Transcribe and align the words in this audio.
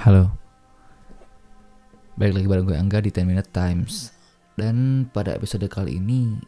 Halo. 0.00 0.32
Balik 2.16 2.40
lagi 2.40 2.48
bareng 2.48 2.64
gue 2.72 2.72
Angga 2.72 3.04
di 3.04 3.12
10 3.12 3.20
Minute 3.28 3.52
Times. 3.52 4.08
Dan 4.56 5.04
pada 5.12 5.36
episode 5.36 5.68
kali 5.68 6.00
ini 6.00 6.40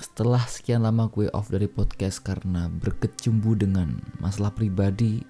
Setelah 0.00 0.40
sekian 0.48 0.80
lama 0.80 1.04
gue 1.12 1.28
off 1.36 1.52
dari 1.52 1.68
podcast 1.68 2.24
karena 2.24 2.72
berkecumbu 2.72 3.52
dengan 3.52 4.00
masalah 4.16 4.48
pribadi 4.48 5.20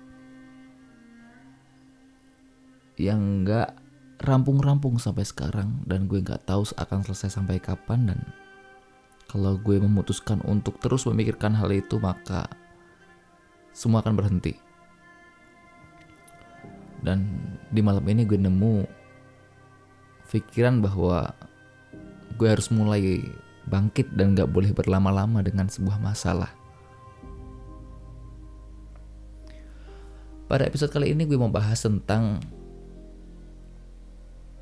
Yang 3.02 3.50
gak 3.50 3.75
rampung-rampung 4.23 5.03
sampai 5.03 5.27
sekarang 5.27 5.83
Dan 5.91 6.07
gue 6.07 6.23
gak 6.23 6.46
tahu 6.46 6.62
akan 6.71 7.03
selesai 7.03 7.35
sampai 7.35 7.59
kapan 7.59 8.14
Dan 8.14 8.21
kalau 9.27 9.59
gue 9.59 9.83
memutuskan 9.83 10.39
untuk 10.46 10.79
terus 10.79 11.03
memikirkan 11.03 11.51
hal 11.59 11.75
itu 11.75 11.98
maka 11.98 12.46
semua 13.75 14.07
akan 14.07 14.14
berhenti 14.14 14.55
dan 17.05 17.29
di 17.73 17.81
malam 17.85 18.05
ini 18.09 18.25
gue 18.25 18.39
nemu 18.39 18.86
pikiran 20.31 20.82
bahwa 20.82 21.32
gue 22.37 22.49
harus 22.49 22.68
mulai 22.68 23.23
bangkit 23.67 24.14
dan 24.14 24.37
gak 24.37 24.50
boleh 24.50 24.71
berlama-lama 24.71 25.43
dengan 25.43 25.67
sebuah 25.67 25.99
masalah. 25.99 26.53
Pada 30.46 30.63
episode 30.63 30.95
kali 30.95 31.11
ini 31.11 31.27
gue 31.27 31.35
mau 31.35 31.51
bahas 31.51 31.82
tentang 31.82 32.39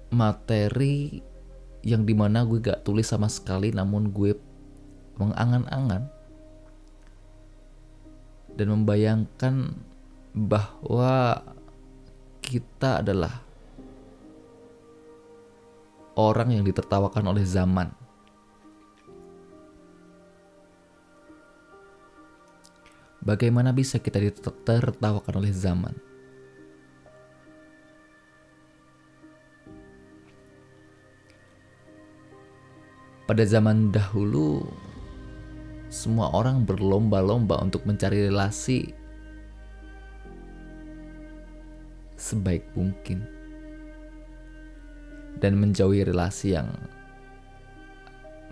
materi 0.08 1.20
yang 1.84 2.08
di 2.08 2.16
mana 2.16 2.48
gue 2.48 2.64
gak 2.64 2.86
tulis 2.88 3.04
sama 3.04 3.28
sekali 3.28 3.68
namun 3.68 4.08
gue 4.08 4.32
mengangan-angan 5.20 6.08
dan 8.54 8.66
membayangkan 8.70 9.54
bahwa 10.32 11.42
kita 12.44 13.00
adalah 13.00 13.40
orang 16.20 16.52
yang 16.54 16.64
ditertawakan 16.68 17.24
oleh 17.32 17.42
zaman. 17.48 17.88
Bagaimana 23.24 23.72
bisa 23.72 23.96
kita 23.96 24.20
ditertawakan 24.20 25.34
oleh 25.40 25.48
zaman? 25.48 25.96
Pada 33.24 33.40
zaman 33.48 33.88
dahulu, 33.88 34.68
semua 35.88 36.28
orang 36.36 36.68
berlomba-lomba 36.68 37.56
untuk 37.64 37.88
mencari 37.88 38.28
relasi 38.28 38.92
sebaik 42.24 42.64
mungkin 42.72 43.20
dan 45.44 45.60
menjauhi 45.60 46.08
relasi 46.08 46.56
yang 46.56 46.72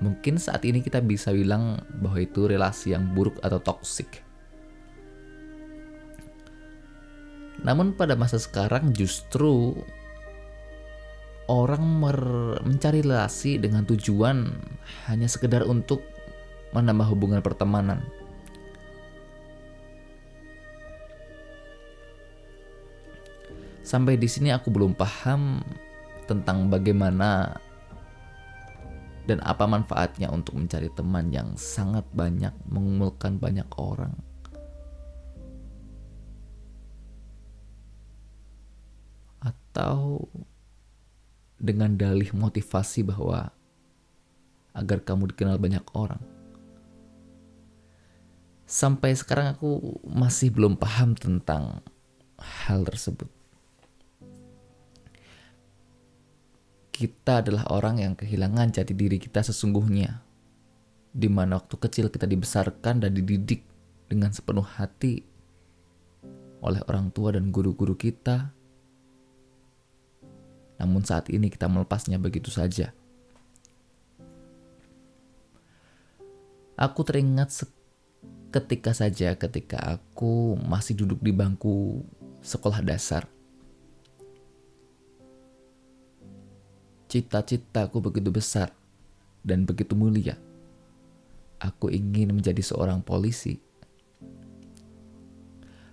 mungkin 0.04 0.36
saat 0.36 0.60
ini 0.68 0.84
kita 0.84 1.00
bisa 1.00 1.32
bilang 1.32 1.80
bahwa 2.04 2.20
itu 2.20 2.44
relasi 2.44 2.92
yang 2.92 3.16
buruk 3.16 3.40
atau 3.40 3.56
toksik. 3.62 4.20
Namun 7.62 7.94
pada 7.94 8.18
masa 8.18 8.42
sekarang 8.42 8.90
justru 8.90 9.78
orang 11.46 12.02
mencari 12.66 13.06
relasi 13.06 13.62
dengan 13.62 13.86
tujuan 13.86 14.50
hanya 15.06 15.30
sekedar 15.30 15.62
untuk 15.64 16.02
menambah 16.74 17.06
hubungan 17.14 17.38
pertemanan 17.38 18.02
Sampai 23.92 24.16
di 24.16 24.24
sini 24.24 24.48
aku 24.48 24.72
belum 24.72 24.96
paham 24.96 25.60
tentang 26.24 26.72
bagaimana 26.72 27.60
dan 29.28 29.36
apa 29.44 29.68
manfaatnya 29.68 30.32
untuk 30.32 30.56
mencari 30.56 30.88
teman 30.96 31.28
yang 31.28 31.52
sangat 31.60 32.08
banyak, 32.16 32.56
mengumpulkan 32.72 33.36
banyak 33.36 33.68
orang. 33.76 34.16
Atau 39.44 40.24
dengan 41.60 41.92
dalih 41.92 42.32
motivasi 42.32 43.04
bahwa 43.04 43.52
agar 44.72 45.04
kamu 45.04 45.36
dikenal 45.36 45.60
banyak 45.60 45.84
orang. 45.92 46.24
Sampai 48.64 49.12
sekarang 49.12 49.52
aku 49.52 50.00
masih 50.08 50.48
belum 50.48 50.80
paham 50.80 51.12
tentang 51.12 51.84
hal 52.40 52.88
tersebut. 52.88 53.41
Kita 57.02 57.42
adalah 57.42 57.66
orang 57.74 57.98
yang 57.98 58.14
kehilangan 58.14 58.70
jati 58.70 58.94
diri 58.94 59.18
kita 59.18 59.42
sesungguhnya. 59.42 60.22
Di 61.10 61.26
mana 61.26 61.58
waktu 61.58 61.74
kecil 61.74 62.06
kita 62.14 62.30
dibesarkan 62.30 63.02
dan 63.02 63.10
dididik 63.10 63.66
dengan 64.06 64.30
sepenuh 64.30 64.62
hati 64.62 65.26
oleh 66.62 66.78
orang 66.86 67.10
tua 67.10 67.34
dan 67.34 67.50
guru-guru 67.50 67.98
kita. 67.98 68.54
Namun 70.78 71.02
saat 71.02 71.26
ini 71.34 71.50
kita 71.50 71.66
melepasnya 71.66 72.22
begitu 72.22 72.54
saja. 72.54 72.94
Aku 76.78 77.02
teringat 77.02 77.66
ketika 78.54 78.94
saja 78.94 79.34
ketika 79.34 79.98
aku 79.98 80.54
masih 80.60 80.94
duduk 81.02 81.18
di 81.18 81.34
bangku 81.34 82.06
sekolah 82.44 82.84
dasar 82.84 83.26
Cita-citaku 87.12 88.00
begitu 88.00 88.32
besar 88.32 88.72
dan 89.44 89.68
begitu 89.68 89.92
mulia. 89.92 90.40
Aku 91.60 91.92
ingin 91.92 92.32
menjadi 92.32 92.64
seorang 92.64 93.04
polisi. 93.04 93.60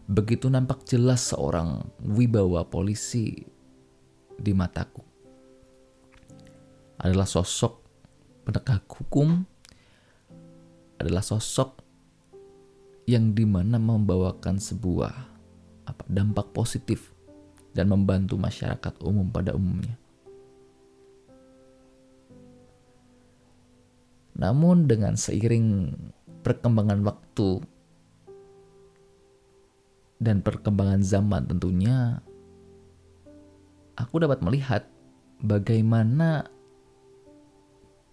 Begitu 0.08 0.48
nampak 0.48 0.88
jelas 0.88 1.36
seorang 1.36 1.92
wibawa 2.00 2.64
polisi 2.72 3.36
di 4.40 4.56
mataku. 4.56 5.04
Adalah 7.04 7.28
sosok 7.28 7.84
penegak 8.48 8.88
hukum, 8.88 9.44
adalah 11.04 11.20
sosok 11.20 11.84
yang 13.12 13.36
di 13.36 13.44
mana 13.44 13.76
membawakan 13.76 14.56
sebuah 14.56 15.12
dampak 16.08 16.56
positif 16.56 17.12
dan 17.76 17.92
membantu 17.92 18.40
masyarakat 18.40 19.04
umum 19.04 19.28
pada 19.28 19.52
umumnya. 19.52 20.00
Namun 24.40 24.88
dengan 24.88 25.20
seiring 25.20 25.92
perkembangan 26.48 27.04
waktu 27.04 27.60
dan 30.24 30.40
perkembangan 30.40 31.04
zaman 31.04 31.44
tentunya 31.52 32.24
aku 34.00 34.24
dapat 34.24 34.40
melihat 34.40 34.88
bagaimana 35.44 36.48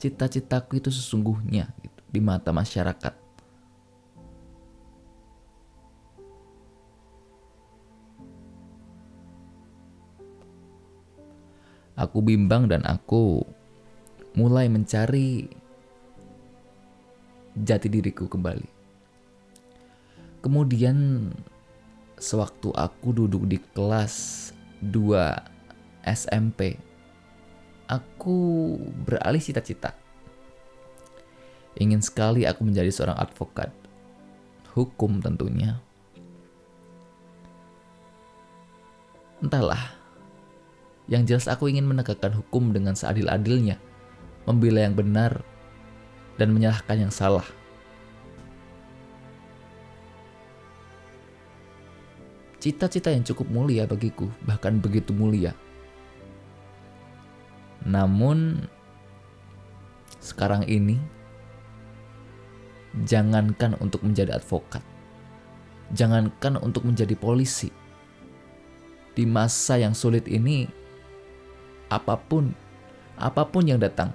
cita-citaku 0.02 0.82
itu 0.82 0.90
sesungguhnya 0.90 1.70
gitu, 1.78 2.02
di 2.10 2.18
mata 2.18 2.50
masyarakat. 2.50 3.14
Aku 11.96 12.20
bimbang 12.20 12.68
dan 12.68 12.84
aku 12.84 13.40
mulai 14.36 14.68
mencari 14.68 15.48
jati 17.56 17.88
diriku 17.88 18.28
kembali. 18.28 18.68
Kemudian 20.44 21.32
sewaktu 22.20 22.70
aku 22.76 23.16
duduk 23.16 23.48
di 23.48 23.58
kelas 23.72 24.48
2 24.84 26.06
SMP, 26.06 26.76
aku 27.88 28.76
beralih 29.08 29.40
cita-cita. 29.40 29.96
Ingin 31.76 32.00
sekali 32.00 32.48
aku 32.48 32.64
menjadi 32.64 32.88
seorang 32.88 33.18
advokat. 33.20 33.68
Hukum 34.72 35.20
tentunya. 35.24 35.80
Entahlah. 39.40 39.96
Yang 41.06 41.22
jelas 41.28 41.46
aku 41.52 41.68
ingin 41.68 41.84
menegakkan 41.84 42.32
hukum 42.32 42.72
dengan 42.72 42.96
seadil-adilnya. 42.96 43.76
Membela 44.48 44.84
yang 44.84 44.96
benar 44.96 45.44
dan 46.36 46.52
menyalahkan 46.52 47.08
yang 47.08 47.12
salah. 47.12 47.44
Cita-cita 52.60 53.12
yang 53.12 53.22
cukup 53.22 53.46
mulia 53.46 53.86
bagiku, 53.86 54.26
bahkan 54.42 54.80
begitu 54.80 55.14
mulia. 55.14 55.54
Namun, 57.86 58.66
sekarang 60.18 60.66
ini, 60.66 60.98
jangankan 63.06 63.78
untuk 63.78 64.02
menjadi 64.02 64.34
advokat, 64.34 64.82
jangankan 65.94 66.58
untuk 66.58 66.82
menjadi 66.82 67.14
polisi, 67.14 67.70
Di 69.16 69.24
masa 69.24 69.80
yang 69.80 69.96
sulit 69.96 70.28
ini, 70.28 70.68
apa 71.88 72.20
pun, 72.20 72.52
apa 73.16 73.48
pun 73.48 73.64
yang 73.64 73.80
datang, 73.80 74.12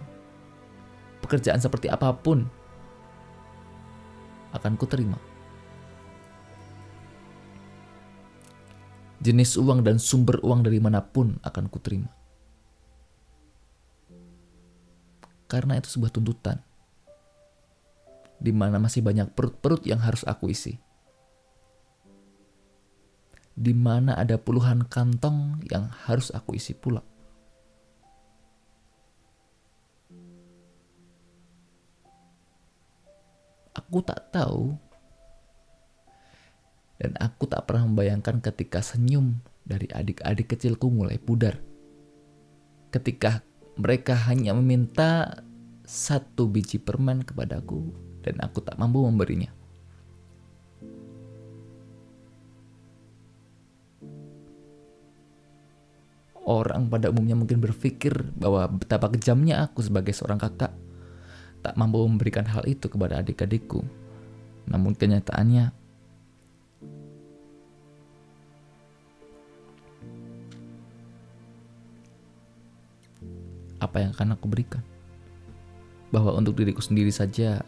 pekerjaan 1.22 1.62
seperti 1.62 1.88
apa 1.88 2.12
pun, 2.18 2.50
akan 4.52 4.74
kuterima. 4.76 5.18
Jenis 9.22 9.54
uang 9.56 9.86
dan 9.86 10.02
sumber 10.02 10.42
uang 10.42 10.66
dari 10.66 10.82
mana 10.82 11.06
pun 11.06 11.38
akan 11.46 11.70
kuterima. 11.70 12.10
Karena 15.46 15.78
itu 15.78 15.94
sebuah 15.94 16.10
tuntutan 16.10 16.58
di 18.42 18.50
mana 18.50 18.82
masih 18.82 19.06
banyak 19.06 19.30
perut-perut 19.38 19.86
yang 19.86 20.02
harus 20.02 20.26
aku 20.26 20.50
isi. 20.50 20.82
Di 23.54 23.78
mana 23.78 24.18
ada 24.18 24.42
puluhan 24.42 24.90
kantong 24.90 25.62
yang 25.70 25.94
harus 26.10 26.34
aku 26.34 26.58
isi 26.58 26.74
pula. 26.74 27.06
Aku 33.92 34.08
tak 34.08 34.32
tahu 34.32 34.72
dan 36.96 37.12
aku 37.20 37.44
tak 37.44 37.68
pernah 37.68 37.84
membayangkan 37.92 38.40
ketika 38.40 38.80
senyum 38.80 39.44
dari 39.68 39.84
adik-adik 39.92 40.56
kecilku 40.56 40.88
mulai 40.88 41.20
pudar. 41.20 41.60
Ketika 42.88 43.44
mereka 43.76 44.16
hanya 44.32 44.56
meminta 44.56 45.44
satu 45.84 46.48
biji 46.48 46.80
permen 46.80 47.28
kepadaku 47.28 47.92
dan 48.24 48.40
aku 48.40 48.64
tak 48.64 48.80
mampu 48.80 49.04
memberinya. 49.04 49.52
Orang 56.48 56.88
pada 56.88 57.12
umumnya 57.12 57.36
mungkin 57.36 57.60
berpikir 57.60 58.16
bahwa 58.40 58.72
betapa 58.72 59.12
kejamnya 59.12 59.68
aku 59.68 59.84
sebagai 59.84 60.16
seorang 60.16 60.40
kakak 60.40 60.72
tak 61.62 61.78
mampu 61.78 62.02
memberikan 62.04 62.46
hal 62.46 62.66
itu 62.66 62.90
kepada 62.90 63.22
adik-adikku. 63.22 63.86
Namun 64.66 64.98
kenyataannya 64.98 65.70
apa 73.82 73.98
yang 73.98 74.12
akan 74.14 74.38
aku 74.38 74.46
berikan? 74.50 74.84
Bahwa 76.12 76.36
untuk 76.36 76.60
diriku 76.60 76.84
sendiri 76.84 77.14
saja 77.14 77.64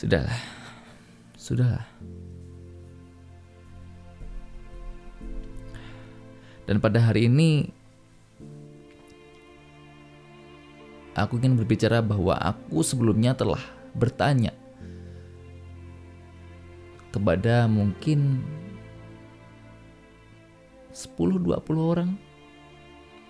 Sudahlah. 0.00 0.40
Sudahlah. 1.36 1.84
Dan 6.70 6.78
pada 6.78 7.02
hari 7.02 7.26
ini 7.26 7.66
aku 11.18 11.42
ingin 11.42 11.58
berbicara 11.58 11.98
bahwa 11.98 12.38
aku 12.38 12.86
sebelumnya 12.86 13.34
telah 13.34 13.58
bertanya 13.90 14.54
kepada 17.10 17.66
mungkin 17.66 18.38
10-20 20.94 21.58
orang 21.74 22.14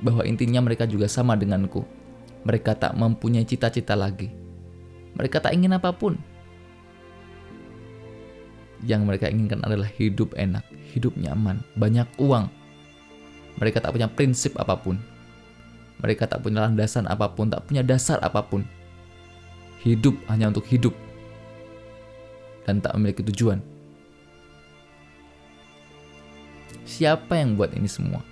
bahwa 0.04 0.20
intinya 0.28 0.60
mereka 0.60 0.84
juga 0.84 1.08
sama 1.08 1.32
denganku. 1.32 1.80
Mereka 2.44 2.76
tak 2.76 2.92
mempunyai 2.92 3.48
cita-cita 3.48 3.96
lagi. 3.96 4.28
Mereka 5.16 5.40
tak 5.40 5.56
ingin 5.56 5.80
apa 5.80 5.96
pun 5.96 6.20
yang 8.84 9.08
mereka 9.08 9.32
inginkan 9.32 9.64
adalah 9.64 9.88
hidup 9.96 10.36
enak, 10.36 10.64
hidup 10.92 11.16
nyaman, 11.16 11.64
banyak 11.80 12.04
uang. 12.20 12.59
Mereka 13.60 13.84
tak 13.84 13.92
punya 13.92 14.08
prinsip 14.08 14.56
apa 14.56 14.74
pun. 14.74 14.96
Mereka 16.00 16.24
tak 16.24 16.40
punya 16.40 16.64
landasan 16.64 17.04
apa 17.04 17.28
pun, 17.28 17.52
tak 17.52 17.68
punya 17.68 17.84
dasar 17.84 18.16
apa 18.24 18.40
pun. 18.40 18.64
Hidup 19.84 20.16
hanya 20.32 20.48
untuk 20.48 20.64
hidup 20.64 20.96
dan 22.64 22.80
tak 22.80 22.96
memiliki 22.96 23.20
tujuan. 23.20 23.60
Siapa 26.88 27.36
yang 27.36 27.54
buat 27.54 27.70
ini 27.76 27.86
semua? 27.86 28.24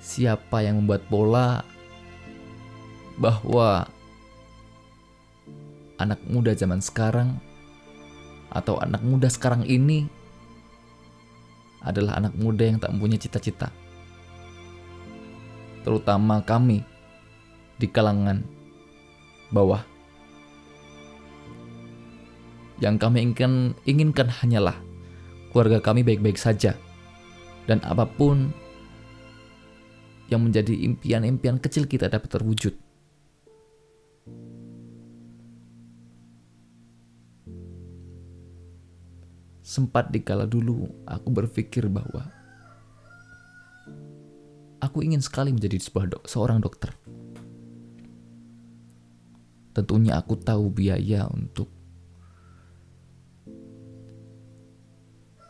Siapa 0.00 0.62
yang 0.62 0.84
membuat 0.84 1.02
pola 1.10 1.66
bahwa 3.16 3.88
anak 5.96 6.20
muda 6.28 6.52
zaman 6.52 6.84
sekarang 6.84 7.40
atau 8.52 8.78
anak 8.78 9.02
muda 9.02 9.26
sekarang 9.26 9.64
ini 9.66 10.06
adalah 11.86 12.18
anak 12.18 12.34
muda 12.34 12.66
yang 12.66 12.82
tak 12.82 12.90
mempunyai 12.90 13.22
cita-cita. 13.22 13.70
Terutama 15.86 16.42
kami 16.42 16.82
di 17.78 17.86
kalangan 17.86 18.42
bawah. 19.54 19.80
Yang 22.82 22.96
kami 23.00 23.16
inginkan, 23.22 23.72
inginkan 23.88 24.28
hanyalah 24.28 24.76
keluarga 25.54 25.80
kami 25.80 26.02
baik-baik 26.02 26.36
saja. 26.36 26.74
Dan 27.64 27.80
apa 27.86 28.04
pun 28.04 28.50
yang 30.26 30.42
menjadi 30.42 30.74
impian-impian 30.74 31.62
kecil 31.62 31.86
kita 31.86 32.10
dapat 32.10 32.28
terwujud. 32.28 32.74
Sempat 39.66 40.14
dikala 40.14 40.46
dulu 40.46 40.86
aku 41.10 41.26
berpikir 41.34 41.90
bahwa 41.90 42.30
aku 44.78 45.02
ingin 45.02 45.18
sekali 45.18 45.50
menjadi 45.50 45.82
sebuah 45.82 46.06
dok 46.06 46.24
seorang 46.30 46.62
dokter. 46.62 46.94
Tentunya 49.74 50.14
aku 50.14 50.38
tahu 50.38 50.70
biaya 50.70 51.26
untuk 51.26 51.66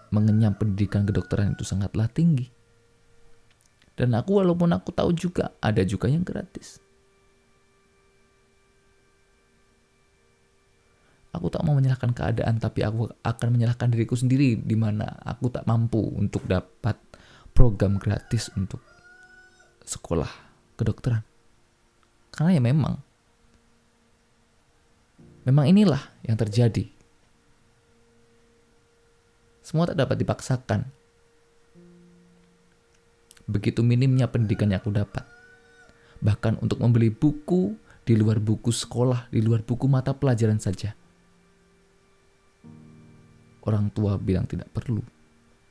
mengenyam 0.08 0.56
pendidikan 0.56 1.04
kedokteran 1.04 1.52
itu 1.52 1.68
sangatlah 1.68 2.08
tinggi. 2.08 2.48
Dan 4.00 4.16
aku 4.16 4.40
walaupun 4.40 4.72
aku 4.72 4.96
tahu 4.96 5.12
juga 5.12 5.52
ada 5.60 5.84
juga 5.84 6.08
yang 6.08 6.24
gratis. 6.24 6.80
Aku 11.36 11.52
tak 11.52 11.68
mau 11.68 11.76
menyalahkan 11.76 12.16
keadaan, 12.16 12.56
tapi 12.56 12.80
aku 12.80 13.12
akan 13.20 13.48
menyalahkan 13.52 13.92
diriku 13.92 14.16
sendiri 14.16 14.56
di 14.56 14.72
mana 14.72 15.20
aku 15.20 15.52
tak 15.52 15.68
mampu 15.68 16.00
untuk 16.00 16.48
dapat 16.48 16.96
program 17.52 18.00
gratis 18.00 18.48
untuk 18.56 18.80
sekolah 19.84 20.32
kedokteran. 20.80 21.20
Karena 22.32 22.56
ya 22.56 22.62
memang, 22.64 22.96
memang 25.44 25.68
inilah 25.68 26.00
yang 26.24 26.40
terjadi. 26.40 26.88
Semua 29.60 29.84
tak 29.92 30.00
dapat 30.00 30.16
dipaksakan. 30.16 30.88
Begitu 33.44 33.84
minimnya 33.84 34.24
pendidikan 34.24 34.72
yang 34.72 34.80
aku 34.80 34.88
dapat. 34.88 35.28
Bahkan 36.24 36.64
untuk 36.64 36.80
membeli 36.80 37.12
buku 37.12 37.76
di 38.08 38.16
luar 38.16 38.40
buku 38.40 38.72
sekolah, 38.72 39.28
di 39.28 39.44
luar 39.44 39.60
buku 39.60 39.84
mata 39.84 40.16
pelajaran 40.16 40.56
saja 40.56 40.96
Orang 43.66 43.90
tua 43.90 44.14
bilang 44.16 44.46
tidak 44.46 44.70
perlu. 44.70 45.02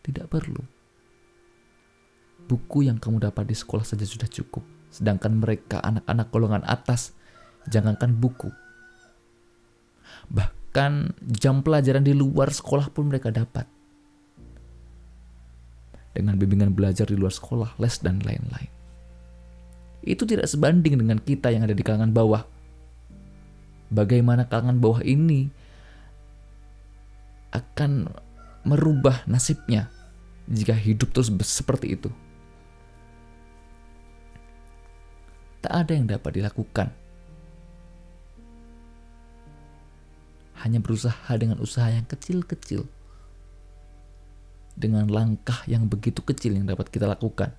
Tidak 0.03 0.27
perlu. 0.27 0.59
Buku 2.45 2.85
yang 2.85 2.99
kamu 2.99 3.23
dapat 3.23 3.47
di 3.47 3.55
sekolah 3.55 3.87
saja 3.87 4.03
sudah 4.03 4.27
cukup. 4.27 4.61
Sedangkan 4.91 5.39
mereka 5.39 5.79
anak-anak 5.81 6.27
golongan 6.29 6.63
atas, 6.67 7.15
jangankan 7.71 8.13
buku. 8.13 8.51
Bahkan 10.29 11.15
jam 11.39 11.63
pelajaran 11.63 12.03
di 12.05 12.13
luar 12.13 12.51
sekolah 12.51 12.91
pun 12.91 13.09
mereka 13.09 13.31
dapat. 13.33 13.65
Dengan 16.15 16.39
bimbingan 16.39 16.71
belajar 16.71 17.07
di 17.07 17.15
luar 17.19 17.33
sekolah, 17.33 17.75
les 17.79 17.95
dan 17.99 18.23
lain-lain. 18.23 18.71
Itu 20.05 20.23
tidak 20.23 20.47
sebanding 20.47 21.01
dengan 21.01 21.17
kita 21.17 21.49
yang 21.49 21.65
ada 21.65 21.73
di 21.73 21.81
kalangan 21.81 22.13
bawah. 22.13 22.45
Bagaimana 23.89 24.45
kalangan 24.45 24.77
bawah 24.77 25.01
ini 25.01 25.49
akan 27.55 28.12
merubah 28.67 29.24
nasibnya 29.29 29.88
jika 30.45 30.75
hidup 30.75 31.13
terus 31.15 31.31
seperti 31.45 31.95
itu. 31.95 32.09
Tak 35.65 35.74
ada 35.74 35.91
yang 35.97 36.05
dapat 36.05 36.31
dilakukan. 36.38 36.93
Hanya 40.62 40.77
berusaha 40.81 41.29
dengan 41.38 41.57
usaha 41.57 41.89
yang 41.89 42.05
kecil-kecil. 42.05 42.85
Dengan 44.77 45.09
langkah 45.09 45.65
yang 45.65 45.89
begitu 45.89 46.21
kecil 46.21 46.53
yang 46.53 46.69
dapat 46.69 46.93
kita 46.93 47.09
lakukan. 47.09 47.53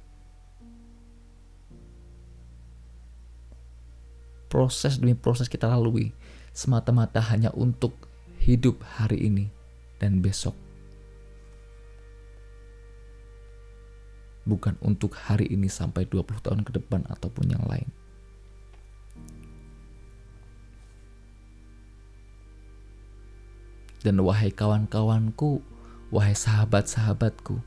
Proses 4.46 5.02
demi 5.02 5.18
proses 5.18 5.50
kita 5.50 5.66
lalui 5.66 6.14
semata-mata 6.54 7.18
hanya 7.34 7.50
untuk 7.50 8.06
hidup 8.38 8.78
hari 9.02 9.26
ini 9.26 9.50
dan 10.00 10.20
besok. 10.20 10.54
Bukan 14.46 14.78
untuk 14.78 15.18
hari 15.18 15.50
ini 15.50 15.66
sampai 15.66 16.06
20 16.06 16.38
tahun 16.38 16.62
ke 16.62 16.78
depan 16.78 17.02
ataupun 17.10 17.50
yang 17.50 17.64
lain. 17.66 17.90
Dan 24.06 24.22
wahai 24.22 24.54
kawan-kawanku, 24.54 25.66
wahai 26.14 26.38
sahabat-sahabatku, 26.38 27.58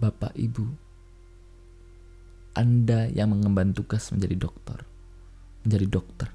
Bapak 0.00 0.32
Ibu, 0.32 0.64
Anda 2.56 3.12
yang 3.12 3.36
mengemban 3.36 3.76
tugas 3.76 4.08
menjadi 4.16 4.48
dokter, 4.48 4.88
menjadi 5.68 5.86
dokter. 5.92 6.28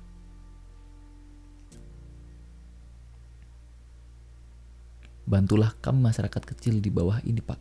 Bantulah 5.27 5.75
kami 5.83 6.07
masyarakat 6.07 6.39
kecil 6.55 6.79
di 6.79 6.87
bawah 6.87 7.19
ini, 7.27 7.43
Pak. 7.43 7.59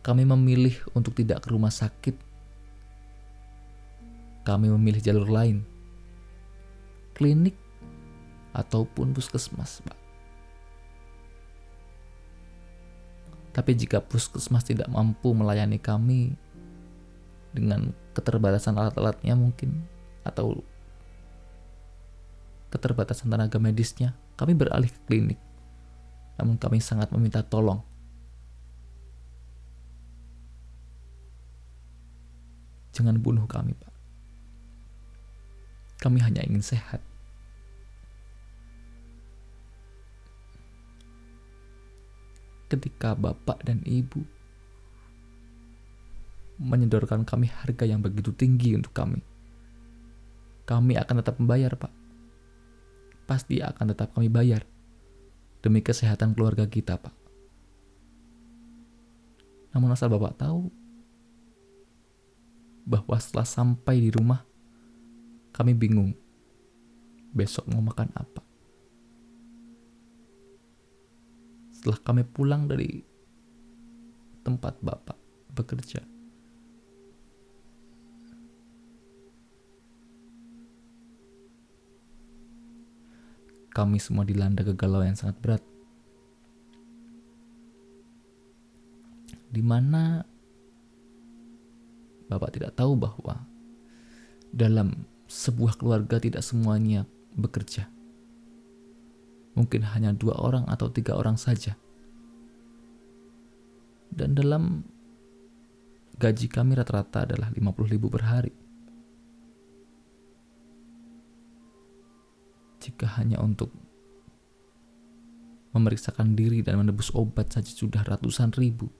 Kami 0.00 0.24
memilih 0.24 0.72
untuk 0.96 1.12
tidak 1.12 1.44
ke 1.44 1.52
rumah 1.52 1.68
sakit. 1.68 2.16
Kami 4.48 4.72
memilih 4.72 5.04
jalur 5.04 5.28
lain. 5.28 5.60
Klinik 7.12 7.54
ataupun 8.56 9.12
puskesmas, 9.12 9.84
Pak. 9.84 10.00
Tapi 13.52 13.76
jika 13.76 14.00
puskesmas 14.00 14.64
tidak 14.64 14.88
mampu 14.88 15.36
melayani 15.36 15.76
kami 15.76 16.32
dengan 17.52 17.92
keterbatasan 18.16 18.80
alat-alatnya 18.80 19.36
mungkin 19.36 19.84
atau 20.24 20.64
keterbatasan 22.72 23.28
tenaga 23.28 23.60
medisnya, 23.60 24.16
kami 24.40 24.56
beralih 24.56 24.88
ke 24.88 25.00
klinik. 25.04 25.40
Namun 26.40 26.56
kami 26.56 26.80
sangat 26.80 27.12
meminta 27.12 27.44
tolong. 27.44 27.84
Jangan 32.96 33.20
bunuh 33.20 33.44
kami, 33.44 33.76
Pak. 33.76 33.92
Kami 36.00 36.18
hanya 36.24 36.40
ingin 36.42 36.64
sehat. 36.64 37.04
ketika 42.72 43.12
bapak 43.12 43.60
dan 43.68 43.84
ibu 43.84 44.24
menyedorkan 46.56 47.28
kami 47.28 47.52
harga 47.52 47.84
yang 47.84 48.00
begitu 48.00 48.32
tinggi 48.32 48.72
untuk 48.72 48.96
kami. 48.96 49.20
Kami 50.64 50.96
akan 50.96 51.20
tetap 51.20 51.36
membayar, 51.42 51.74
Pak. 51.74 52.01
Pasti 53.32 53.64
akan 53.64 53.96
tetap 53.96 54.12
kami 54.12 54.28
bayar 54.28 54.68
demi 55.64 55.80
kesehatan 55.80 56.36
keluarga 56.36 56.68
kita, 56.68 57.00
Pak. 57.00 57.16
Namun 59.72 59.88
asal 59.88 60.12
Bapak 60.12 60.36
tahu 60.36 60.68
bahwa 62.84 63.16
setelah 63.16 63.48
sampai 63.48 64.04
di 64.04 64.12
rumah, 64.12 64.44
kami 65.56 65.72
bingung 65.72 66.12
besok 67.32 67.64
mau 67.72 67.80
makan 67.80 68.12
apa. 68.12 68.44
setelah 71.82 71.98
kami 71.98 72.22
pulang 72.22 72.70
dari 72.70 73.02
tempat 74.46 74.78
Bapak 74.86 75.18
bekerja. 75.50 76.11
Kami 83.72 83.96
semua 83.96 84.28
dilanda 84.28 84.60
kegalauan 84.60 85.12
yang 85.12 85.18
sangat 85.18 85.36
berat. 85.40 85.62
Di 89.52 89.60
mana 89.60 90.24
Bapak 92.28 92.56
tidak 92.56 92.72
tahu 92.72 92.96
bahwa 92.96 93.44
dalam 94.48 95.04
sebuah 95.28 95.76
keluarga 95.76 96.16
tidak 96.16 96.40
semuanya 96.40 97.04
bekerja 97.36 97.88
mungkin 99.52 99.84
hanya 99.84 100.16
dua 100.16 100.36
orang 100.40 100.64
atau 100.68 100.88
tiga 100.88 101.16
orang 101.16 101.36
saja. 101.36 101.76
Dan 104.12 104.36
dalam 104.36 104.84
gaji 106.20 106.46
kami 106.52 106.76
rata-rata 106.76 107.24
adalah 107.24 107.48
50 107.48 107.92
ribu 107.92 108.12
per 108.12 108.28
hari. 108.28 108.52
Jika 112.82 113.06
hanya 113.22 113.38
untuk 113.38 113.70
memeriksakan 115.72 116.34
diri 116.34 116.60
dan 116.60 116.82
menebus 116.82 117.14
obat 117.14 117.54
saja 117.54 117.70
sudah 117.70 118.02
ratusan 118.02 118.50
ribu. 118.58 118.90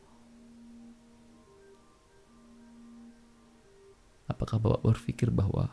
Apakah 4.31 4.57
Bapak 4.63 4.87
berpikir 4.87 5.29
bahwa 5.29 5.69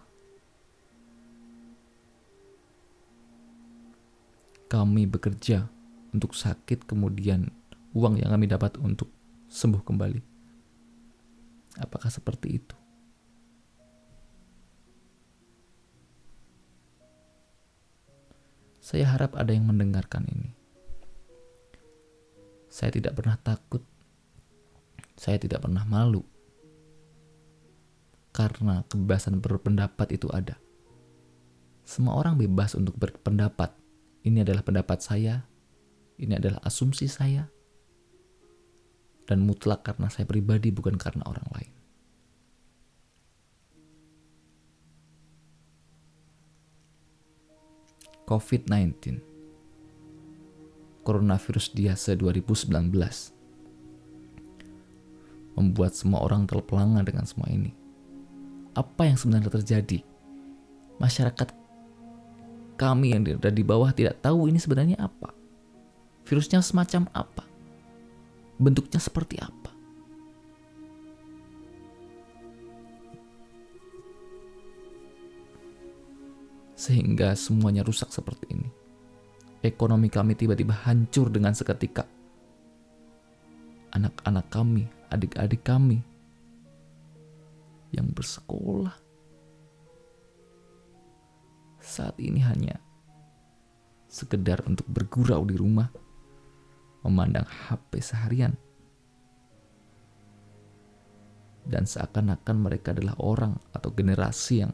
kami 4.70 5.10
bekerja 5.10 5.66
untuk 6.13 6.38
sakit 6.38 6.86
kemudian 6.86 7.50
uang 7.98 8.22
yang 8.22 8.30
kami 8.34 8.46
dapat 8.46 8.78
untuk 8.78 9.10
sembuh 9.50 9.82
kembali. 9.82 10.22
Apakah 11.82 12.10
seperti 12.13 12.62
itu? 12.62 12.79
Saya 18.89 19.05
harap 19.05 19.38
ada 19.38 19.53
yang 19.53 19.69
mendengarkan 19.69 20.25
ini. 20.25 20.50
Saya 22.74 22.89
tidak 22.89 23.22
pernah 23.22 23.38
takut. 23.38 23.86
Saya 25.13 25.38
tidak 25.38 25.62
pernah 25.62 25.86
malu. 25.86 26.25
Karena 28.34 28.81
kebebasan 28.89 29.46
berpendapat 29.46 30.10
itu 30.10 30.25
ada. 30.34 30.58
Semua 31.86 32.17
orang 32.17 32.41
bebas 32.41 32.74
untuk 32.74 32.98
berpendapat 32.98 33.77
ini 34.25 34.41
adalah 34.41 34.65
pendapat 34.65 35.05
saya, 35.05 35.46
ini 36.17 36.34
adalah 36.41 36.58
asumsi 36.65 37.05
saya, 37.05 37.46
dan 39.29 39.46
mutlak 39.46 39.86
karena 39.86 40.10
saya 40.10 40.25
pribadi 40.25 40.74
bukan 40.74 40.98
karena 40.98 41.29
orang 41.29 41.46
lain. 41.53 41.79
COVID-19 48.30 49.26
Coronavirus 51.02 51.74
Diase 51.74 52.14
2019 52.14 52.70
membuat 55.58 55.98
semua 55.98 56.22
orang 56.22 56.46
terpelanga 56.46 57.02
dengan 57.02 57.26
semua 57.26 57.50
ini. 57.50 57.74
Apa 58.78 59.10
yang 59.10 59.18
sebenarnya 59.18 59.50
terjadi? 59.50 60.06
Masyarakat 61.02 61.52
kami 62.80 63.18
yang 63.18 63.28
ada 63.28 63.52
di 63.52 63.66
bawah 63.66 63.92
tidak 63.92 64.24
tahu 64.24 64.48
ini 64.48 64.62
sebenarnya 64.62 65.02
apa. 65.02 65.36
Virusnya 66.24 66.64
semacam 66.64 67.12
apa? 67.12 67.44
Bentuknya 68.56 69.04
seperti 69.04 69.36
apa? 69.44 69.59
Sehingga 76.89 77.38
semuanya 77.38 77.86
rusak 77.86 78.10
seperti 78.10 78.50
ini. 78.50 78.65
Ekonomi 79.62 80.10
kami 80.10 80.34
tiba-tiba 80.34 80.74
hancur 80.74 81.29
dengan 81.29 81.53
seketika. 81.53 82.10
Anak-anak 83.93 84.50
kami, 84.50 84.89
adik-adik 85.13 85.62
kami 85.62 86.01
yang 87.93 88.10
bersekolah 88.10 88.98
saat 91.77 92.17
ini 92.17 92.41
hanya 92.41 92.81
sekedar 94.10 94.65
untuk 94.65 94.89
bergurau 94.89 95.46
di 95.46 95.53
rumah, 95.58 95.93
memandang 97.05 97.46
HP 97.46 98.01
seharian. 98.01 98.58
Dan 101.69 101.86
seakan-akan 101.86 102.58
mereka 102.58 102.98
adalah 102.98 103.13
orang 103.22 103.53
atau 103.77 103.93
generasi 103.93 104.65
yang 104.65 104.74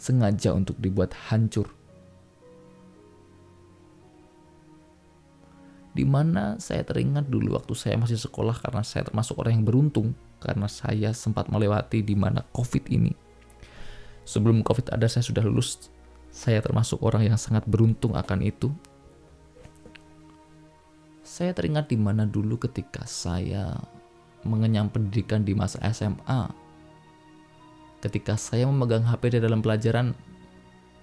sengaja 0.00 0.56
untuk 0.56 0.80
dibuat 0.80 1.12
hancur. 1.28 1.68
Di 5.92 6.08
mana 6.08 6.56
saya 6.56 6.80
teringat 6.80 7.28
dulu 7.28 7.60
waktu 7.60 7.76
saya 7.76 8.00
masih 8.00 8.16
sekolah 8.16 8.56
karena 8.56 8.80
saya 8.80 9.04
termasuk 9.04 9.36
orang 9.36 9.60
yang 9.60 9.66
beruntung 9.68 10.16
karena 10.40 10.64
saya 10.70 11.12
sempat 11.12 11.52
melewati 11.52 12.00
di 12.00 12.16
mana 12.16 12.40
COVID 12.56 12.88
ini 12.88 13.12
sebelum 14.30 14.62
COVID 14.62 14.94
ada 14.94 15.10
saya 15.10 15.26
sudah 15.26 15.42
lulus. 15.42 15.90
Saya 16.30 16.62
termasuk 16.62 17.02
orang 17.02 17.26
yang 17.26 17.34
sangat 17.34 17.66
beruntung 17.66 18.14
akan 18.14 18.38
itu. 18.46 18.70
Saya 21.26 21.50
teringat 21.50 21.90
di 21.90 21.98
mana 21.98 22.22
dulu 22.22 22.54
ketika 22.54 23.02
saya 23.02 23.74
mengenyam 24.46 24.86
pendidikan 24.86 25.42
di 25.42 25.58
masa 25.58 25.82
SMA. 25.90 26.59
Ketika 28.00 28.32
saya 28.40 28.64
memegang 28.64 29.04
HP 29.04 29.36
di 29.36 29.38
dalam 29.44 29.60
pelajaran, 29.60 30.16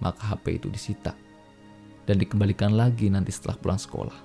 maka 0.01 0.33
HP 0.33 0.57
itu 0.57 0.67
disita 0.73 1.13
dan 2.07 2.17
dikembalikan 2.17 2.73
lagi 2.73 3.11
nanti 3.11 3.29
setelah 3.29 3.59
pulang 3.59 3.77
sekolah. 3.77 4.17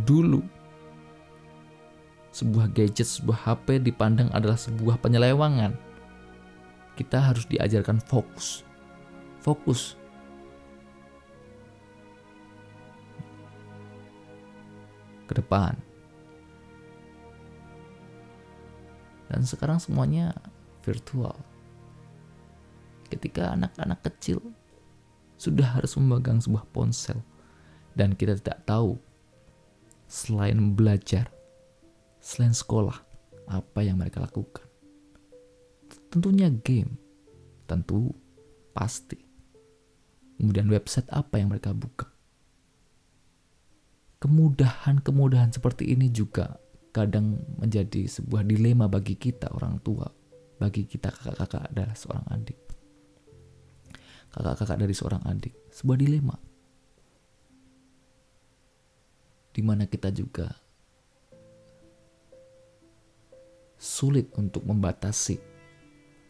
Dulu, 0.00 0.40
sebuah 2.34 2.72
gadget, 2.72 3.04
sebuah 3.04 3.38
HP 3.52 3.84
dipandang 3.84 4.32
adalah 4.32 4.56
sebuah 4.56 4.98
penyelewangan. 4.98 5.76
Kita 6.96 7.20
harus 7.20 7.44
diajarkan 7.46 8.00
fokus. 8.00 8.64
Fokus. 9.44 9.94
Ke 15.28 15.38
depan. 15.38 15.89
Dan 19.30 19.46
sekarang 19.46 19.78
semuanya 19.78 20.34
virtual. 20.82 21.38
Ketika 23.06 23.54
anak-anak 23.54 24.02
kecil 24.10 24.42
sudah 25.38 25.78
harus 25.78 25.94
memegang 25.94 26.42
sebuah 26.42 26.66
ponsel 26.74 27.22
dan 27.94 28.18
kita 28.18 28.38
tidak 28.38 28.66
tahu 28.66 28.98
selain 30.10 30.74
belajar, 30.74 31.30
selain 32.18 32.54
sekolah, 32.54 32.98
apa 33.46 33.80
yang 33.82 33.98
mereka 34.02 34.22
lakukan? 34.22 34.66
Tentunya 36.10 36.50
game, 36.50 36.98
tentu 37.70 38.10
pasti. 38.74 39.18
Kemudian 40.38 40.70
website 40.70 41.06
apa 41.10 41.38
yang 41.38 41.54
mereka 41.54 41.70
buka? 41.70 42.10
Kemudahan-kemudahan 44.20 45.54
seperti 45.54 45.92
ini 45.94 46.10
juga 46.12 46.60
kadang 46.90 47.38
menjadi 47.58 48.06
sebuah 48.06 48.42
dilema 48.46 48.90
bagi 48.90 49.14
kita 49.14 49.50
orang 49.54 49.78
tua, 49.82 50.06
bagi 50.58 50.86
kita 50.86 51.10
kakak-kakak 51.10 51.70
adalah 51.70 51.94
seorang 51.94 52.26
adik. 52.30 52.58
Kakak-kakak 54.30 54.78
dari 54.78 54.94
seorang 54.94 55.22
adik, 55.26 55.54
sebuah 55.74 55.98
dilema 55.98 56.36
di 59.50 59.62
mana 59.66 59.86
kita 59.86 60.14
juga 60.14 60.46
sulit 63.80 64.30
untuk 64.38 64.62
membatasi 64.64 65.36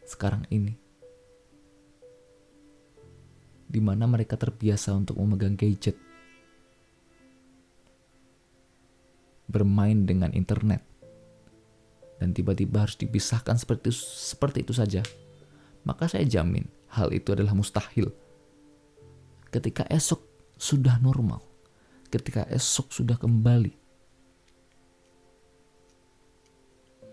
sekarang 0.06 0.46
ini. 0.50 0.74
Di 3.70 3.78
mana 3.78 4.10
mereka 4.10 4.34
terbiasa 4.34 4.90
untuk 4.98 5.14
memegang 5.22 5.54
gadget, 5.54 5.94
bermain 9.50 10.06
dengan 10.06 10.30
internet, 10.32 10.80
dan 12.22 12.30
tiba-tiba 12.30 12.86
harus 12.86 12.94
dipisahkan 12.94 13.58
seperti 13.58 13.90
itu, 13.90 13.98
seperti 13.98 14.58
itu 14.62 14.72
saja, 14.76 15.02
maka 15.82 16.06
saya 16.06 16.22
jamin 16.22 16.68
hal 16.92 17.10
itu 17.10 17.32
adalah 17.34 17.56
mustahil. 17.56 18.12
Ketika 19.50 19.82
esok 19.90 20.22
sudah 20.60 21.00
normal, 21.02 21.42
ketika 22.12 22.46
esok 22.52 22.92
sudah 22.92 23.16
kembali. 23.18 23.74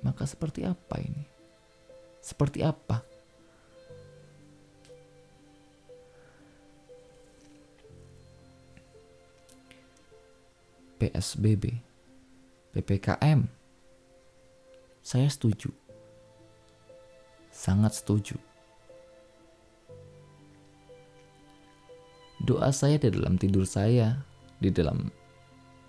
Maka 0.05 0.29
seperti 0.29 0.61
apa 0.61 1.01
ini? 1.01 1.25
Seperti 2.21 2.61
apa? 2.61 3.01
PSBB, 10.97 11.86
PPKM. 12.75 13.47
Saya 15.03 15.27
setuju. 15.31 15.71
Sangat 17.53 17.95
setuju. 17.99 18.35
Doa 22.43 22.69
saya 22.69 23.01
di 23.01 23.09
dalam 23.09 23.35
tidur 23.35 23.65
saya 23.65 24.21
di 24.61 24.69
dalam 24.69 25.09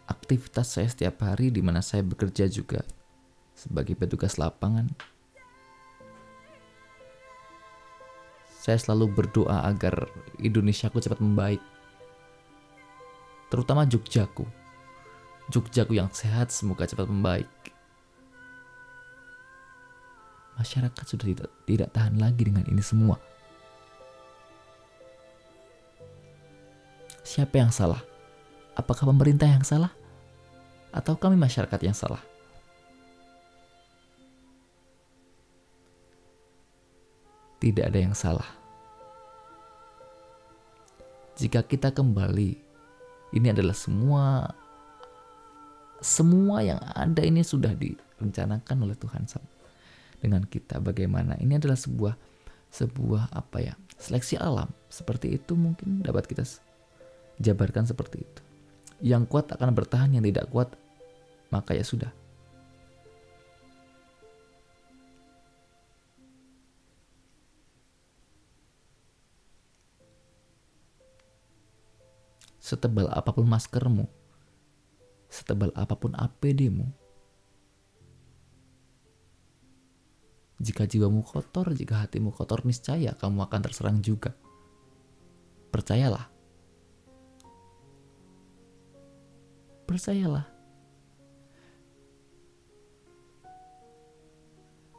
aktivitas 0.09 0.76
saya 0.76 0.88
setiap 0.88 1.20
hari 1.24 1.52
di 1.52 1.61
mana 1.61 1.85
saya 1.85 2.00
bekerja 2.00 2.48
juga 2.48 2.81
sebagai 3.52 3.98
petugas 3.98 4.40
lapangan. 4.40 4.88
Saya 8.59 8.81
selalu 8.81 9.12
berdoa 9.12 9.64
agar 9.64 10.09
Indonesiaku 10.40 11.00
cepat 11.00 11.20
membaik. 11.24 11.62
Terutama 13.48 13.88
Jogjaku. 13.88 14.44
Jogjaku 15.48 15.96
yang 15.96 16.12
sehat 16.12 16.52
semoga 16.52 16.84
cepat 16.84 17.08
membaik. 17.08 17.48
Masyarakat 20.61 21.04
sudah 21.08 21.24
tidak, 21.24 21.48
tidak 21.64 21.88
tahan 21.96 22.20
lagi 22.20 22.42
dengan 22.44 22.68
ini 22.68 22.84
semua. 22.84 23.16
Siapa 27.24 27.56
yang 27.56 27.72
salah? 27.72 28.04
Apakah 28.76 29.08
pemerintah 29.08 29.48
yang 29.48 29.64
salah? 29.64 29.92
Atau 30.92 31.16
kami 31.16 31.40
masyarakat 31.40 31.80
yang 31.80 31.96
salah? 31.96 32.20
Tidak 37.58 37.84
ada 37.88 37.98
yang 37.98 38.12
salah. 38.12 38.46
Jika 41.38 41.62
kita 41.62 41.94
kembali, 41.94 42.50
ini 43.32 43.46
adalah 43.48 43.74
semua 43.74 44.50
semua 45.98 46.62
yang 46.62 46.78
ada 46.94 47.22
ini 47.22 47.42
sudah 47.42 47.74
direncanakan 47.74 48.76
oleh 48.87 48.94
Tuhan 48.94 49.26
dengan 50.22 50.42
kita. 50.46 50.78
Bagaimana? 50.78 51.34
Ini 51.38 51.58
adalah 51.58 51.78
sebuah 51.78 52.14
sebuah 52.68 53.32
apa 53.32 53.58
ya 53.64 53.74
seleksi 53.98 54.38
alam. 54.38 54.70
Seperti 54.88 55.34
itu 55.34 55.58
mungkin 55.58 56.04
dapat 56.04 56.30
kita 56.30 56.46
jabarkan 57.42 57.87
seperti 57.87 58.22
itu. 58.22 58.40
Yang 58.98 59.30
kuat 59.30 59.46
akan 59.54 59.70
bertahan, 59.74 60.14
yang 60.14 60.24
tidak 60.26 60.50
kuat 60.50 60.74
maka 61.48 61.74
ya 61.74 61.87
sudah. 61.87 62.11
Setebal 72.58 73.08
apa 73.08 73.32
pun 73.32 73.48
maskermu, 73.48 74.04
setebal 75.28 75.70
apa 75.76 75.94
pun 75.94 76.16
APD-mu, 76.16 76.88
jika 80.58 80.90
jiwamu 80.90 81.22
kotor, 81.22 81.70
jika 81.70 82.02
hatimu 82.02 82.34
kotor, 82.34 82.66
niscaya 82.66 83.14
kamu 83.14 83.46
akan 83.46 83.60
terserang 83.62 84.02
juga. 84.02 84.34
Percayalah. 85.70 86.26
Percayalah. 89.86 90.46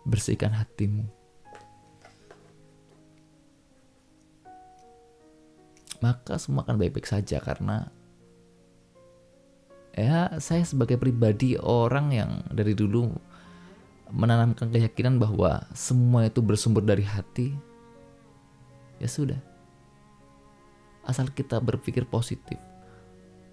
Bersihkan 0.07 0.55
hatimu. 0.55 1.03
Maka 5.99 6.39
semua 6.39 6.63
akan 6.63 6.79
baik-baik 6.79 7.03
saja 7.03 7.43
karena 7.43 7.91
ya 9.99 10.19
saya 10.39 10.63
sebagai 10.63 10.95
pribadi 10.95 11.59
orang 11.59 12.15
yang 12.15 12.31
dari 12.47 12.71
dulu 12.71 13.11
menanamkan 14.09 14.73
keyakinan 14.73 15.21
bahwa 15.21 15.65
semua 15.75 16.25
itu 16.25 16.41
bersumber 16.41 16.81
dari 16.81 17.05
hati. 17.05 17.53
Ya 18.97 19.07
sudah. 19.07 19.37
Asal 21.05 21.29
kita 21.31 21.61
berpikir 21.61 22.05
positif 22.09 22.57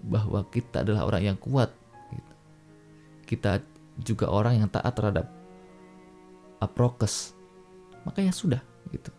bahwa 0.03 0.45
kita 0.49 0.81
adalah 0.81 1.05
orang 1.05 1.33
yang 1.33 1.37
kuat. 1.37 1.71
Gitu. 2.11 2.33
Kita 3.35 3.61
juga 4.01 4.29
orang 4.29 4.61
yang 4.61 4.69
taat 4.69 4.93
terhadap 4.93 5.29
prokes. 6.73 7.37
Maka 8.03 8.25
ya 8.25 8.33
sudah 8.33 8.61
gitu. 8.89 9.13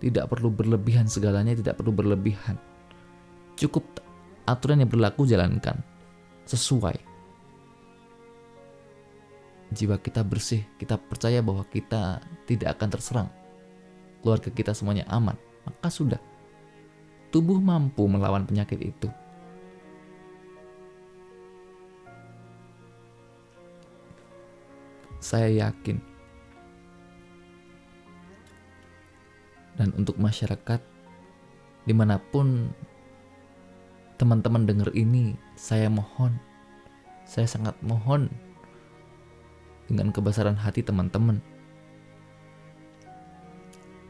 Tidak 0.00 0.24
perlu 0.32 0.48
berlebihan 0.48 1.10
segalanya, 1.10 1.52
tidak 1.52 1.76
perlu 1.76 1.92
berlebihan. 1.92 2.56
Cukup 3.58 3.84
aturan 4.48 4.80
yang 4.80 4.88
berlaku 4.88 5.28
jalankan 5.28 5.89
sesuai. 6.50 6.98
Jiwa 9.70 10.02
kita 10.02 10.26
bersih, 10.26 10.66
kita 10.82 10.98
percaya 10.98 11.38
bahwa 11.38 11.62
kita 11.70 12.18
tidak 12.50 12.74
akan 12.74 12.88
terserang. 12.90 13.28
Keluarga 14.18 14.50
kita 14.50 14.74
semuanya 14.74 15.06
aman, 15.06 15.38
maka 15.62 15.86
sudah. 15.86 16.18
Tubuh 17.30 17.62
mampu 17.62 18.10
melawan 18.10 18.42
penyakit 18.42 18.82
itu. 18.82 19.06
Saya 25.22 25.70
yakin. 25.70 26.02
Dan 29.78 29.94
untuk 29.94 30.18
masyarakat, 30.18 30.82
di 31.86 31.94
mana 31.94 32.18
pun 32.18 32.74
teman-teman 34.20 34.68
dengar 34.68 34.92
ini, 34.92 35.32
saya 35.56 35.88
mohon 35.88 36.36
Saya 37.24 37.46
sangat 37.48 37.78
mohon 37.80 38.26
dengan 39.86 40.10
kebesaran 40.10 40.58
hati 40.58 40.82
teman-teman. 40.82 41.38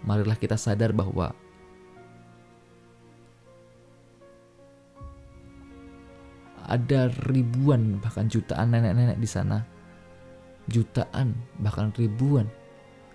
Marilah 0.09 0.41
kita 0.41 0.57
sadar 0.57 0.97
bahwa 0.97 1.37
ada 6.65 7.13
ribuan 7.29 8.01
bahkan 8.01 8.25
jutaan 8.33 8.73
nenek-nenek 8.73 9.21
di 9.21 9.29
sana. 9.29 9.69
Jutaan 10.73 11.37
bahkan 11.61 11.93
ribuan, 11.93 12.49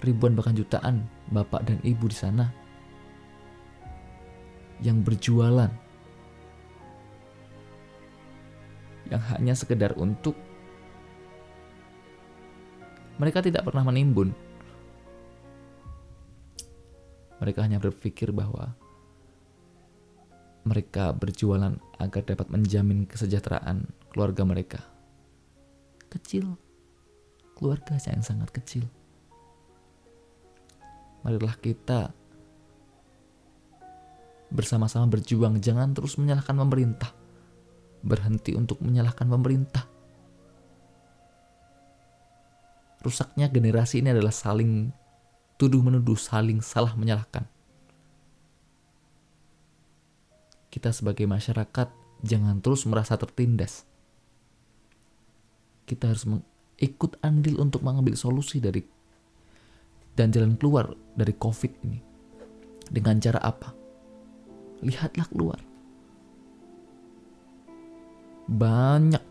ribuan 0.06 0.38
bahkan 0.38 0.54
jutaan 0.54 1.10
bapak 1.34 1.66
dan 1.66 1.82
ibu 1.82 2.06
di 2.06 2.14
sana 2.14 2.54
yang 4.86 5.02
berjualan 5.02 5.74
yang 9.10 9.22
hanya 9.36 9.54
sekedar 9.54 9.94
untuk 9.98 10.34
mereka 13.16 13.40
tidak 13.40 13.64
pernah 13.64 13.86
menimbun. 13.88 14.36
Mereka 17.40 17.64
hanya 17.64 17.80
berpikir 17.80 18.32
bahwa 18.32 18.76
mereka 20.66 21.14
berjualan 21.14 21.78
agar 22.02 22.22
dapat 22.26 22.48
menjamin 22.50 23.06
kesejahteraan 23.06 23.86
keluarga 24.10 24.44
mereka. 24.44 24.82
Kecil, 26.10 26.58
keluarga 27.54 28.00
yang 28.08 28.26
sangat 28.26 28.50
kecil. 28.52 28.88
Marilah 31.22 31.56
kita 31.60 32.12
bersama-sama 34.50 35.08
berjuang, 35.12 35.60
jangan 35.60 35.92
terus 35.92 36.16
menyalahkan 36.16 36.56
pemerintah 36.56 37.25
berhenti 38.06 38.54
untuk 38.54 38.80
menyalahkan 38.86 39.26
pemerintah. 39.26 39.90
Rusaknya 43.02 43.50
generasi 43.50 44.06
ini 44.06 44.14
adalah 44.14 44.34
saling 44.34 44.94
tuduh-menuduh, 45.58 46.18
saling 46.18 46.62
salah 46.62 46.94
menyalahkan. 46.94 47.50
Kita 50.70 50.94
sebagai 50.94 51.26
masyarakat 51.26 51.90
jangan 52.22 52.62
terus 52.62 52.86
merasa 52.86 53.18
tertindas. 53.18 53.86
Kita 55.86 56.14
harus 56.14 56.26
ikut 56.82 57.18
andil 57.22 57.62
untuk 57.62 57.86
mengambil 57.86 58.18
solusi 58.18 58.62
dari 58.62 58.82
dan 60.18 60.34
jalan 60.34 60.58
keluar 60.58 60.94
dari 61.14 61.34
COVID 61.34 61.74
ini. 61.86 62.00
Dengan 62.86 63.18
cara 63.22 63.42
apa? 63.42 63.74
Lihatlah 64.82 65.30
keluar 65.30 65.75
banyak 68.46 69.22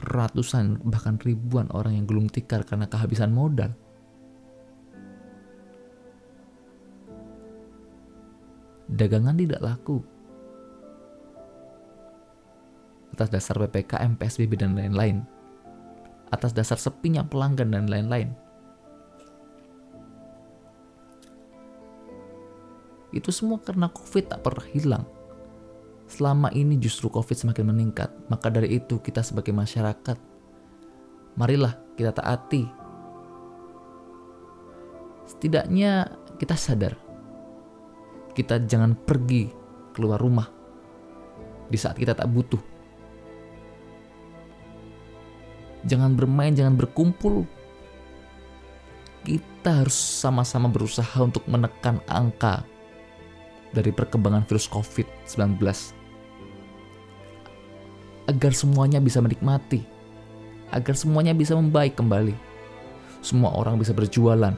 ratusan 0.00 0.80
bahkan 0.84 1.20
ribuan 1.20 1.68
orang 1.72 1.96
yang 1.96 2.04
gulung 2.08 2.28
tikar 2.28 2.64
karena 2.64 2.88
kehabisan 2.88 3.32
modal. 3.32 3.72
Dagangan 8.90 9.36
tidak 9.38 9.60
laku. 9.62 10.02
Atas 13.14 13.28
dasar 13.30 13.60
PPKM, 13.60 14.18
PSBB 14.18 14.58
dan 14.58 14.74
lain-lain. 14.74 15.22
Atas 16.32 16.56
dasar 16.56 16.80
sepinya 16.80 17.22
pelanggan 17.22 17.70
dan 17.70 17.86
lain-lain. 17.86 18.32
Itu 23.10 23.30
semua 23.34 23.58
karena 23.58 23.90
COVID 23.90 24.30
tak 24.30 24.42
pernah 24.42 24.66
hilang 24.70 25.04
Selama 26.10 26.50
ini 26.50 26.74
justru 26.74 27.06
COVID 27.06 27.38
semakin 27.38 27.70
meningkat, 27.70 28.10
maka 28.26 28.50
dari 28.50 28.82
itu 28.82 28.98
kita 28.98 29.22
sebagai 29.22 29.54
masyarakat, 29.54 30.18
marilah 31.38 31.78
kita 31.94 32.10
taati. 32.10 32.66
Setidaknya 35.30 36.10
kita 36.34 36.58
sadar, 36.58 36.98
kita 38.34 38.58
jangan 38.66 38.98
pergi 38.98 39.54
keluar 39.94 40.18
rumah 40.18 40.50
di 41.70 41.78
saat 41.78 41.94
kita 41.94 42.18
tak 42.18 42.26
butuh. 42.26 42.58
Jangan 45.86 46.18
bermain, 46.18 46.58
jangan 46.58 46.74
berkumpul. 46.74 47.46
Kita 49.22 49.86
harus 49.86 49.94
sama-sama 49.94 50.66
berusaha 50.66 51.22
untuk 51.22 51.46
menekan 51.46 52.02
angka 52.10 52.66
dari 53.70 53.94
perkembangan 53.94 54.42
virus 54.50 54.66
COVID-19 54.66 55.99
agar 58.30 58.54
semuanya 58.54 59.02
bisa 59.02 59.18
menikmati, 59.18 59.82
agar 60.70 60.94
semuanya 60.94 61.34
bisa 61.34 61.58
membaik 61.58 61.98
kembali. 61.98 62.32
Semua 63.26 63.50
orang 63.50 63.74
bisa 63.74 63.90
berjualan. 63.90 64.54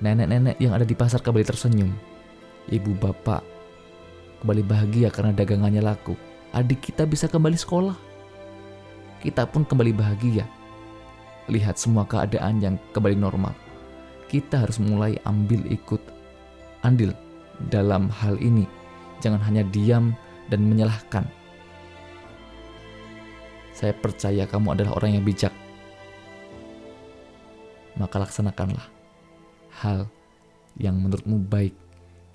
Nenek-nenek 0.00 0.56
yang 0.56 0.72
ada 0.72 0.88
di 0.88 0.96
pasar 0.96 1.20
kembali 1.20 1.44
tersenyum. 1.44 1.92
Ibu 2.72 2.96
bapak 2.96 3.44
kembali 4.40 4.64
bahagia 4.64 5.12
karena 5.12 5.36
dagangannya 5.36 5.84
laku. 5.84 6.16
Adik 6.56 6.90
kita 6.90 7.04
bisa 7.04 7.28
kembali 7.28 7.54
sekolah. 7.54 7.94
Kita 9.20 9.44
pun 9.44 9.68
kembali 9.68 9.92
bahagia. 9.92 10.48
Lihat 11.52 11.76
semua 11.76 12.08
keadaan 12.08 12.64
yang 12.64 12.80
kembali 12.96 13.20
normal. 13.20 13.52
Kita 14.32 14.64
harus 14.64 14.80
mulai 14.80 15.20
ambil 15.28 15.60
ikut 15.68 16.00
andil 16.80 17.12
dalam 17.68 18.08
hal 18.08 18.40
ini. 18.40 18.64
Jangan 19.20 19.44
hanya 19.44 19.68
diam 19.68 20.16
dan 20.48 20.64
menyalahkan 20.64 21.28
saya 23.80 23.96
percaya 23.96 24.44
kamu 24.44 24.76
adalah 24.76 25.00
orang 25.00 25.16
yang 25.16 25.24
bijak. 25.24 25.56
Maka 27.96 28.20
laksanakanlah 28.20 28.84
hal 29.80 30.04
yang 30.76 31.00
menurutmu 31.00 31.40
baik. 31.40 31.72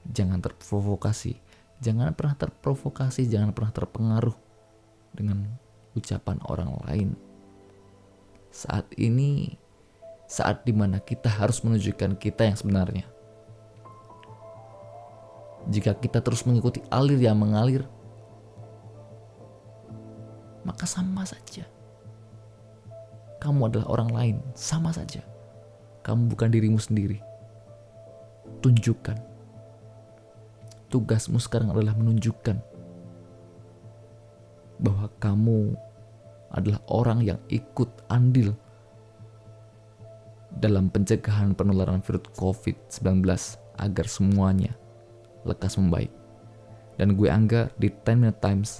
Jangan 0.09 0.41
terprovokasi. 0.41 1.37
Jangan 1.85 2.17
pernah 2.17 2.33
terprovokasi, 2.33 3.29
jangan 3.29 3.53
pernah 3.53 3.69
terpengaruh 3.69 4.33
dengan 5.13 5.45
ucapan 5.93 6.41
orang 6.49 6.81
lain. 6.89 7.09
Saat 8.49 8.89
ini 8.97 9.53
saat 10.25 10.65
di 10.65 10.73
mana 10.73 10.97
kita 10.97 11.29
harus 11.29 11.61
menunjukkan 11.61 12.17
kita 12.17 12.49
yang 12.49 12.57
sebenarnya. 12.57 13.05
Jika 15.69 15.93
kita 15.93 16.25
terus 16.25 16.41
mengikuti 16.49 16.81
alir 16.89 17.21
yang 17.21 17.37
mengalir, 17.37 17.85
maka 20.65 20.89
sama 20.89 21.23
saja. 21.23 21.63
Kamu 23.39 23.69
adalah 23.69 23.87
orang 23.93 24.09
lain, 24.11 24.37
sama 24.57 24.89
saja. 24.89 25.21
Kamu 26.01 26.33
bukan 26.33 26.49
dirimu 26.49 26.81
sendiri. 26.81 27.21
Tunjukkan. 28.65 29.17
Tugasmu 30.89 31.37
sekarang 31.37 31.69
adalah 31.69 31.93
menunjukkan 31.93 32.57
bahwa 34.81 35.07
kamu 35.21 35.77
adalah 36.51 36.81
orang 36.87 37.19
yang 37.23 37.39
ikut 37.51 37.89
andil 38.07 38.55
dalam 40.55 40.87
pencegahan 40.87 41.51
penularan 41.51 41.99
virus 41.99 42.31
COVID-19 42.39 43.27
agar 43.75 44.05
semuanya 44.07 44.71
lekas 45.43 45.75
membaik. 45.75 46.11
Dan 46.95 47.19
gue 47.19 47.27
Angga 47.27 47.67
di 47.75 47.91
10 47.91 48.23
Minute 48.23 48.39
Times 48.39 48.79